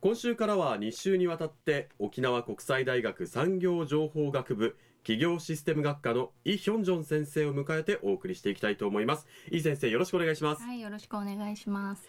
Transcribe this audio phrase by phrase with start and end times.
[0.00, 9.26] 今週からは2週にわたって沖縄国際大学産業情報学部企業システム学科のイ・ヒョンジョン先生を迎えてお送りしていきたいと思います。
[9.50, 10.62] イ先生よろしくお願いします。
[10.62, 12.06] はいよろしくお願いします。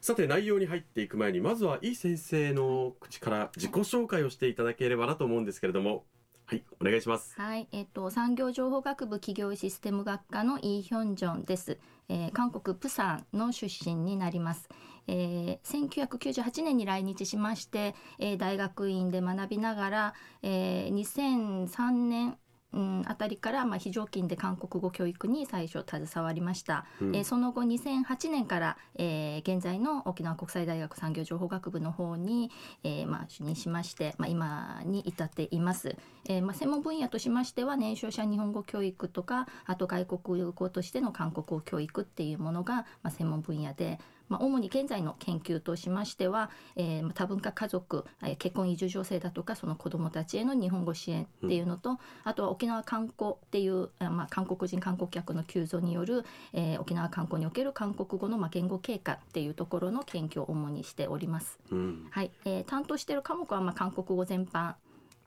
[0.00, 6.04] さて内容に入っていく前にまずはイ先生の口から自己紹介をしていただければなと思うんですけれども。
[6.46, 7.34] はいお願いします。
[7.38, 14.70] はいえっと産業情報学部企業システム学科のイ・ヒョンジョンです、えー、韓国プサンの出身になります
[15.08, 22.38] えー、1998年に来日しまして、えー、大学院で学びながら、えー、2003年
[22.72, 32.50] うん、あたりから、まあ、非常勤で韓国語教育に最初携わりました、うん、えー、その後2008年から、えー、現在の沖縄国際大学産業情報学部の方に、
[32.84, 35.96] えーまあ、就任しまして、まあ、今に至っています、
[36.28, 43.98] えーまあ、専門分野としましては年少者日本語教育とかあと外国語としての韓国語教育っていうものが、まあ、専門分野で、
[44.28, 61.58] まあ、主に現在の研究としましては、えー、多文化家族、えー、結婚移住女性だとかその子どもたちへの日本語支援っていうのと、うん、あとは沖縄観光っていう、まあ、韓国人観光客の急増による、えー、沖縄観光における韓国語の、まあ、言語経過っていうところの研究を主にしております。
[61.70, 64.74] うん、はいえー、担当している科目は、まあ、韓国語全般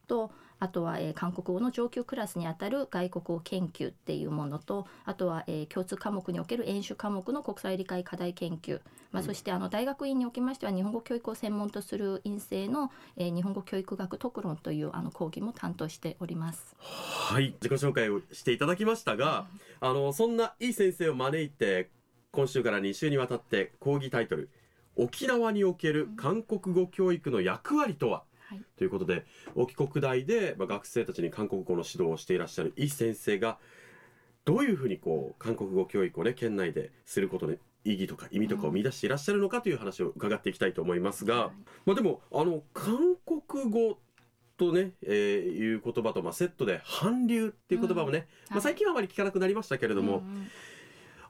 [0.07, 8.79] とあとは、えー、韓国語の上級クラスにあたる外国語研究っていうものとあとは、えー、共通科目における演習科目の国際理解課題研究、
[9.11, 16.75] まあ、そしてあの大学院におきましては日本語教育を専門とする院生の、えー、日本語教育学特論というあの講義も担当しております。
[16.79, 17.55] はい。
[17.59, 19.47] 自己紹介をしていただきましたが、
[19.81, 21.89] うん、あのそんないい先生を招いて
[22.31, 24.49] 今週から2週にわたって講義タイトル
[24.95, 29.25] 沖縄における韓国語教育の役割とは、はい、ということで
[29.55, 33.57] 沖国大で、まあ、学生たちに韓国語の指導をしていらっしゃるイ先生が
[34.43, 41.51] どういうふうにこう韓国語教育をね県内ですることに意義とか意味とかを見出していらっしゃるのかという話を伺っていきたいと思いますが、うん、
[41.85, 43.97] まあ、でもあの韓国語
[44.57, 50.47] とね、えー、いう言葉とまあセットで韓流っていう言葉もね、うん、まあ、最近はあまり聞かなくなりましたけれども、うん。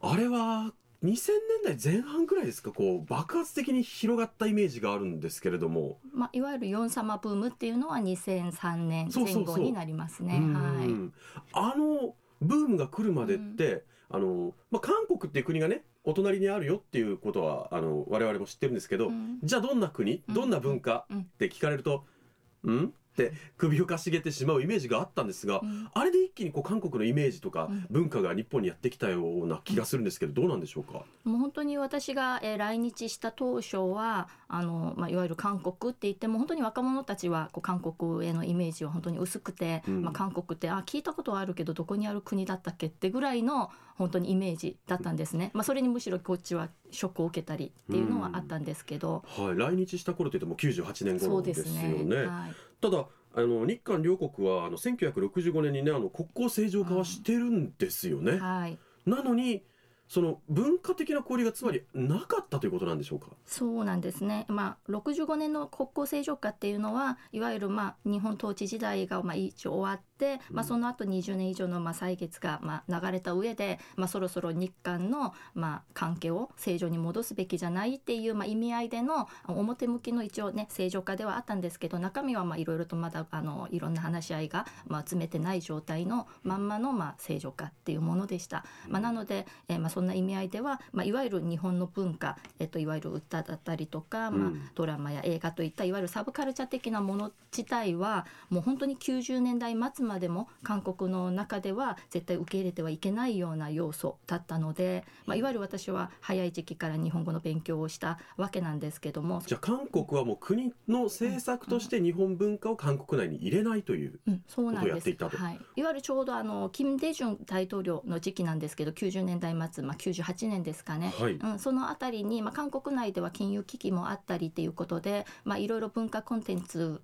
[0.01, 0.73] あれは
[1.03, 1.31] 2000
[1.65, 10.33] 年代前半ぐらいですかこう爆発的に広がったイメージがあるんですけれども、まあ、いわゆるヨン様ブームっていうのは2003年前後になりますね。
[10.33, 22.05] はい、あのブームが来るまでって、うん、あのまあ、韓国っていう国がねお隣にあるよっていうことはあの我々も知ってるんですけど、うん、じゃあどんな国どんな文化って聞かれると
[22.63, 31.03] 「うん?」って首をかしげてしまうイメージがあったんですが、うん、あれで一気にこう韓国のイメージとか文化が日本にやってきたような気がするんですけど、どうなんでしょうか？
[31.23, 43.69] もう本当に私が、えー、来日した当初はあの、まあ、いわゆる韓国って言っても本当に若者たちはこう韓国へのイメージは本当に薄くて、うん、まあ、韓国ってあ聞いたことはあるけどどこにある国だったっけってぐらいの
[44.01, 52.03] 本当にイメージだったんですね、まあ、それにむしろこっちはショックを受けたりっていうのはあったんですけど、うん、はい、来日した頃というともう98年頃ですよね。
[52.03, 52.15] ね。
[52.25, 58.39] はい、ただあの日韓両国はあの1965年にねあの国交正常化はしてるんですよね。
[58.39, 59.63] はい、なのに
[60.07, 63.27] その文化的な交流がつまりなかったということなんでしょうか？
[63.45, 70.10] そうなんですね、まあ、65年の国交正常化っていうのはいわゆるまあ日本統治時代がまあ一応終わって、
[70.49, 88.65] まあ、その後20年以上のまあ歳月がまあ流れた上で、まあ、そろそろ日韓のまあ関係を正常に戻すべきじゃないっていうまあ意味合いでの表向きの一応ね正常化ではあったんですけど中身はまあいろいろとまだあのいろんな話し合いがまあ集めてない状態のまんまのまあ正常化っていうものでした。
[88.87, 109.41] まあ、なので、えー、まあそんな意味合いでは、まあ、いわゆる日本の文化、えっと、いわゆる歌だったりとか、まあ、ドラマや映画といったいわゆるサブカルチャー的なもの自体はもう本当に90年代末までも韓国の中では絶対受け入れてはいけないような要素だったので、まあ、いわゆる私は早い時期から日本語の勉強をしたわけなんですけども。
[109.45, 115.37] じゃあ韓国はもう国の政策として日本文化を韓国内に入れないといううん、そうなんことをやですっていたと。
[115.37, 121.33] はい、いわゆるちょうどあのキム・デジュン大統領の時期なんですけど90年代末、まあ、98年ですかね、はい。
[121.33, 127.01] うん、そのあたりに、まあ、韓国内では金融危機もあったりっていうことで、まあ、いろいろ文化コンテンツ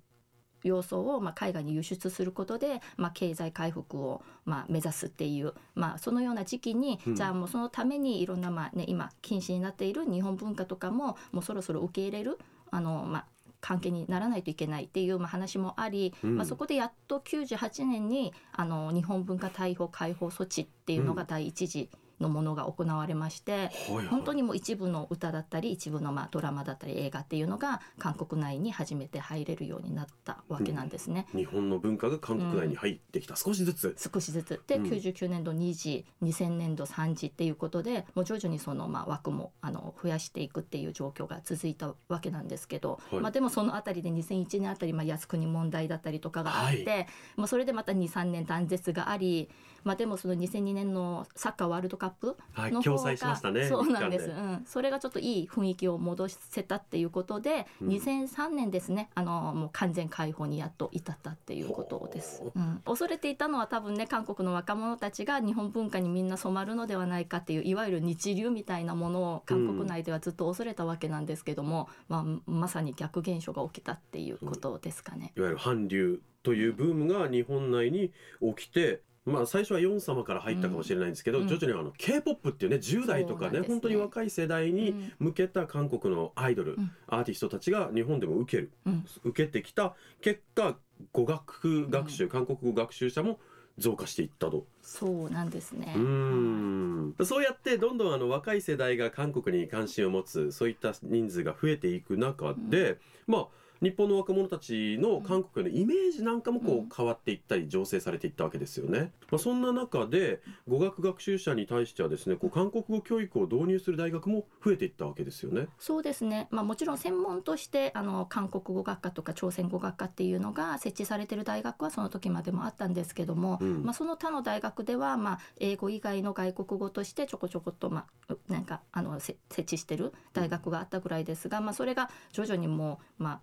[0.64, 7.14] 要素をまあ海外に輸出することで、まあ、経済回復をまあ目指すっていう、まあ、そのような時期に、うん。
[7.14, 12.38] じゃあもうそのためにいろんな、まあね、今禁止になっている日本文化とかももうそろそろ受け入れる
[12.70, 13.24] あの、まあ、
[13.60, 16.36] 関係にならないといけないっていうまあ話もあり、うん。
[16.36, 21.88] まあ、そこでやっと98年にあの日本文化逮捕解放措置っていうのが第一次
[22.20, 24.06] のものが行われまして、はいはい。
[24.06, 31.26] 本当にもう一部の歌だったり一部のまあドラマだったり映画っていうのが韓国内に初めて入れるようになったわけなんですね。
[31.34, 33.96] 日本の文化が韓国内に入ってきた、少しずつ。
[34.12, 34.62] 少しずつ。
[34.66, 34.84] で、うん。
[34.84, 43.20] 99年度2次2000年度3次っていうことでもう徐々にそのまあ枠もあの増やしていくっていう状況が続いたわけなんですけど、はい。
[43.20, 47.06] まあ、でもそのあたりで2001年あたりまあ靖国問題だったりとかがあって、は
[47.36, 49.48] まあ、それでまた23年断絶があり、
[49.84, 52.07] まあ、でもその2002年のサッカーワールドカップ
[52.52, 57.88] はいの方が共催しましたねそうなんです、うん、それがちょっといい雰囲気を戻せたっていうことで、うん。
[57.88, 62.40] 2003年ですねあのもう完全解放にやっと至ったっていうことです。
[62.40, 75.32] ほ、うん、恐れていたのは多分ね韓国の若者たちが日本文化にみんな染まるのではないかっていういわゆる日流みたいなものを韓国内ではずっと恐れたわけなんですけども、まあ、まさに逆現象が起きたっていうことですかね。
[75.36, 78.12] いわゆる韓流というブームが日本内に
[78.56, 81.48] 起きて、まあ、最初はヨン様から入ったかもしれないんですけど、うん。
[81.48, 85.12] 徐々にあの k p o p っていうね10代とかねね本当に若い世代にうん。
[85.18, 86.90] 向けた韓国のアイドル、うん。
[87.06, 89.06] アーティストたちが日本でも受けるうん。
[89.24, 90.76] 受けてきた結果
[91.12, 93.38] 語学学習、韓国語学習者も
[93.78, 94.66] 増加していったと。
[94.82, 95.94] そうなんですね。
[95.96, 97.14] うーん。
[97.24, 103.46] そうやってどんどんあの若い世代が韓国に関心を持つそういった人数が増えていく中で、まあ
[103.80, 109.12] 日本の若者たちの韓国へのイメージなんかもこう変わっていったり醸成されていったわけですよね。
[109.30, 115.68] まあ、そんな中で語学学習者に対してはですねこう韓国語教育を導入する大学も増えていったわけですよね。
[115.78, 133.40] そうですね、まあ、もちろん専門としてあの韓国語学科とか朝鮮語学科っていうのが設置されている大学はその時までもあったんですけども、うんまあ、その他の大学では、まあ、英語以外の外国語としてちょこちょこっと、まあ、うなんかあのせ設置してる大学があったぐらいですが、まあ、それが徐々にもう、まあ、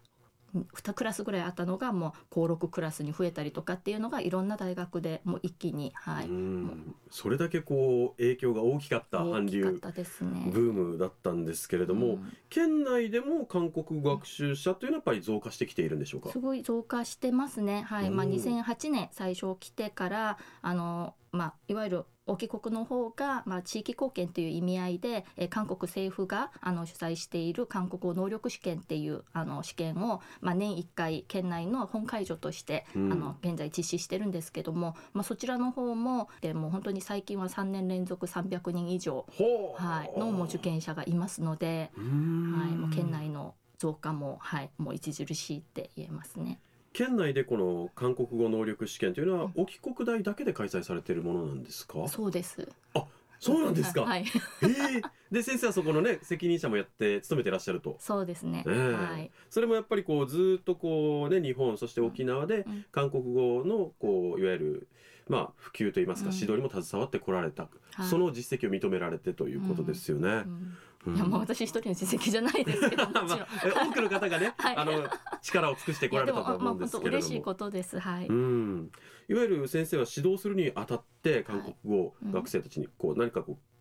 [0.54, 6.96] 2クラスぐらいあったのがもう高6クラスに増えたりとかっていうのがいろんな大学でもう一気に、はい、うん。
[7.10, 9.66] それだけこう影響が大きかった韓流。
[9.66, 10.52] ね。
[10.52, 12.34] ブームだったんですけれども、うん。
[12.50, 16.30] 県内でも韓国語学習者というのはやっぱり増加してきているんでしょうか？
[16.30, 17.82] すごい増加してますね。
[17.82, 18.32] はい、まあうん。
[18.32, 33.12] 2008年最初来てからあのまあいわゆるお帰国の方が、まあ、地域貢献という意味合いで、えー韓国政府があの主催している韓国語能力試験っていうあの試験を、まあ、年1回県内の本会場として、うん。
[33.12, 39.26] あの現在実施してるんですけども、まあ、そちらの方もでもう本当に最近は3年連続300人以上、
[39.76, 46.60] はい、のもう受験者がいますので、はい、もう県内の増加も、はい、もう著しいって言えますね。
[46.96, 52.08] 県内でこの韓国語能力試験というのはお帰国大だけで開催されているものなんですか？
[52.08, 52.68] そうです。
[53.38, 54.26] そうなんですか、はい、
[54.64, 54.68] え
[55.00, 55.02] え。
[55.30, 58.64] で先生はそこのね責任者もやって務めてらっしゃると、そうですね。
[58.66, 58.94] ええ。
[58.94, 59.32] はい。
[59.50, 62.86] それもやっぱりこうずーっとこうね日本そして沖縄でうん。
[62.94, 64.88] 韓国語のこういわゆる
[65.28, 66.36] まあ普及といいますかうん。
[66.36, 68.10] 指導にも携わってこられた、はい。
[68.10, 70.30] その実績を認められてということですよね。
[70.30, 70.36] うん。
[70.36, 70.78] うん
[71.14, 73.04] いやもう私一人の実績じゃないですけど。
[73.12, 75.08] まあ、え多くの方がね、 はいあの
[75.42, 78.00] 力を尽くしてこられたと思うんですけれども、嬉しいことです。
[78.00, 78.28] はい。
[78.28, 78.92] うん、
[79.28, 83.75] いわゆる先生は指導するにあたって韓国語をうん学生たちにこう何かこう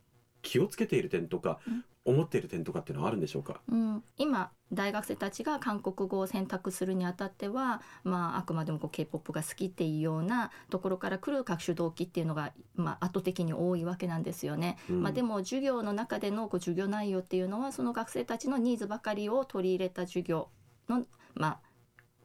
[0.44, 3.62] 気をつけている点とか、うん思っている点とかっていうのはあるんでしょうか？
[3.66, 14.76] うん、今大学生たちが韓国語を選択するにあたっては、まあ、あくまでもこう K-POP が好きっていうようなところから来る学習動機っていうのが、まあ、圧倒的に多いわけなんですよね。
[14.90, 20.50] うんまあ、でも授業の中でのこう授業内容っていうのはその学生たちのニーズばかりを取り入れた授業
[20.90, 21.60] の、まあ、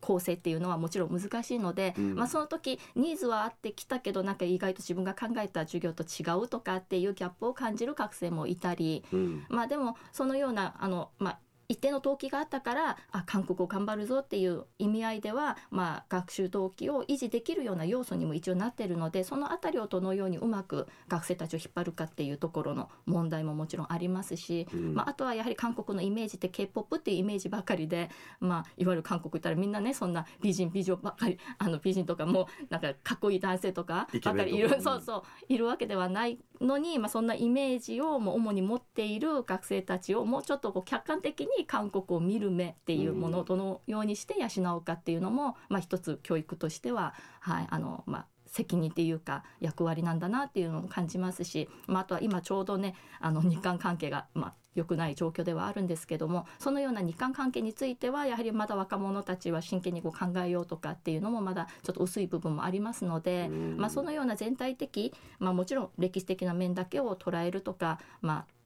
[0.02, 2.16] 構成っていうのはもちろん難しいので、うん。
[2.16, 9.46] まあ、その時ニーズはあってきたけどなんか意外と自分が考えた授業と違うとかっていうギャップを感じる学生もいたり、うん。
[9.50, 11.40] まあでもそのようなあの、まあ、
[11.70, 24.96] 一定の動機があったからあ韓国を頑張るぞっていう意味合いでは、まあ、学習動機を維持できるような要素にも一応なってるのでその辺りをどのようにうまく学生たちを引っ張るかっていうところの問題ももちろんありますし、うん。
[24.96, 28.10] まあ、あとはやはり韓国のイメージって k p o p っていうイメージばかりで、
[28.40, 63.78] まあ、いわゆる韓国行ったらみんなねそんな美人美女ばっかりあの美人とかもなんかかっこいい男性とかばっかりいるそうそういるわけではないのに、まあ、そんなイメージをもう主に持っている学生たちをもうちょっとこう客観的に韓国を見る目っていうものをどのようにして養うかっていうのも、まあ、一つ教育としては、はいあのまあ、責任っていうか役割なんだなっていうのも感じますし、まあ、あとは今ちょうどねあの日韓関係が、まあ、良くない状況ではあるんですけどもそのような日韓関係についてはやはりまだ若者たちは真剣にこう考えようとかっていうのもまだちょっと薄い部分もありますので、うん。
[63.78, 68.60] まあ、そのような全体的、まあ、もちろん歴史的な面だけを捉えるとか、まあ、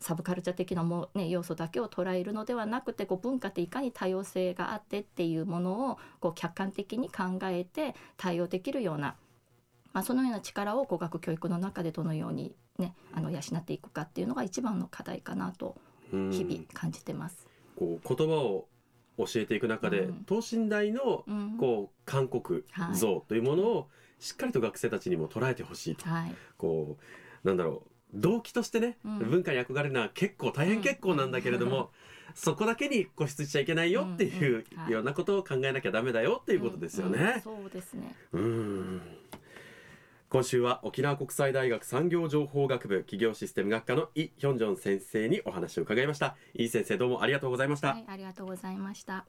[0.00, 9.16] サブカルチャー的なも、ね、要素だけを捉えるのではなくてこう文化っていかに多様性があってっていうものをこう客観的に考えて対応できるような、
[9.98, 15.76] まあ、そのような力を語学教育の中でどのように、ね、あの養っていくかっていうのが一番の課題かなと
[16.12, 16.30] うん。
[16.30, 17.48] 日々感じてます。
[17.76, 18.68] こう言葉を
[19.18, 20.14] 教えていく中で、うん。
[20.24, 21.56] 等身大のうん。
[21.58, 22.62] こう韓国
[22.94, 23.88] 像というものを
[24.20, 26.08] しっかりと学生たちにも捉えてほしいと。
[26.08, 26.34] はい。
[26.56, 26.96] こ
[27.44, 27.82] うなんだろ
[28.14, 29.18] う動機としてね、うん。
[29.18, 31.90] 文化に憧れるのは結構大変結構なんだけれども、
[32.34, 37.40] そこだけに固執しちゃいけないよっていうようなことを考えなきゃダメだよっていうことですようんうんね。
[37.42, 38.14] そうですね。
[38.32, 39.02] うん
[40.30, 46.36] 今週は沖縄国際大学産業情報学部企業システム学科のイ・ヒョンジョン先生にお話を伺いました。
[46.52, 47.94] イ先生どうもありがとうございました。
[47.94, 49.24] はい、ありがとうございました。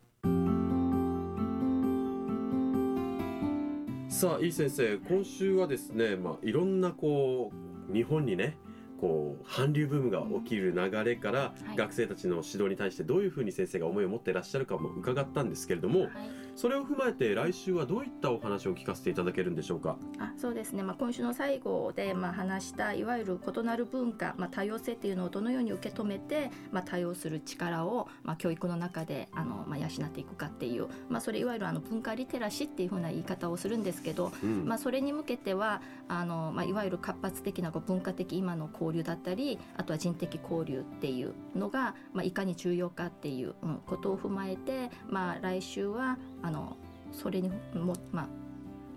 [4.09, 7.53] さあいい先生今週はですね、まあ、いろんなこ
[7.89, 8.57] う日本にね
[8.99, 11.77] こう韓流ブームが起きる流れから、はい。
[11.77, 16.09] 学生たちの指導に対してどういうふうに先生が思いを持っていらっしゃるかも伺ったんですけれどもはい。
[16.55, 19.97] それを踏まえて来週はどういったお話を聞かせていただけるんでしょうか？
[20.17, 34.65] あそうですね、まあ、今週の最後で、まあ、話したいわゆる異なる文化、まあ、多様性っていうのをどのように受け止めて、まあ、対応する力を、まあ、教育の中であの、まあ、養っていくかっていう、まあ、それいわゆるあの文化リテラシーっていうふうな言い方をするんですけど、うん。
[34.65, 46.77] まあ、それに向けてはあの、まあ、いわゆる活発的なこう文化的今の交流だったりあとは人的交流っていうのが、まあ、いかに重要かっていう、うんことを踏まえて、まあ、来週はあの
[47.11, 48.27] それにも、まあ、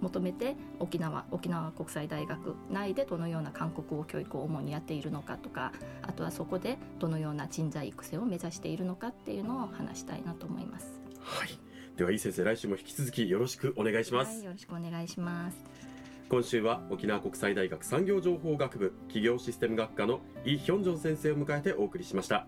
[0.01, 5.73] 求めて沖縄沖縄国際大学内でどのような韓国語教育を主にやっているのかとか
[6.03, 11.01] あとはそこでどのような人材育成を目指しているのかっていうのを話したいなと思います。
[11.21, 11.51] はい
[11.97, 15.92] ではいい先生来週も引き続きよろしくお願いします、はい、よろしくお願いします。
[16.33, 22.47] 今週は沖縄国際大学産業情報学部企業システム学科のイ・ヒョンジョン先生を迎えてお送りしました。